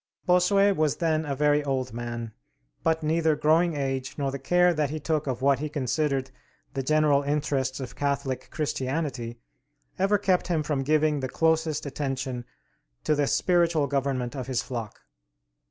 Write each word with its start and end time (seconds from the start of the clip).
Bossuet 0.25 0.75
was 0.75 0.95
then 0.95 1.27
a 1.27 1.35
very 1.35 1.63
old 1.63 1.93
man, 1.93 2.31
but 2.81 3.03
neither 3.03 3.35
growing 3.35 3.75
age 3.77 4.15
nor 4.17 4.31
the 4.31 4.39
care 4.39 4.73
that 4.73 4.89
he 4.89 4.99
took 4.99 5.27
of 5.27 5.43
what 5.43 5.59
he 5.59 5.69
considered 5.69 6.31
the 6.73 6.81
general 6.81 7.21
interests 7.21 7.79
of 7.79 7.95
Catholic 7.95 8.49
Christianity 8.49 9.37
ever 9.99 10.17
kept 10.17 10.47
him 10.47 10.63
from 10.63 10.81
giving 10.81 11.19
the 11.19 11.29
closest 11.29 11.85
attention 11.85 12.45
to 13.03 13.13
the 13.13 13.27
spiritual 13.27 13.85
government 13.85 14.33
of 14.35 14.47
his 14.47 14.63
flock. 14.63 15.01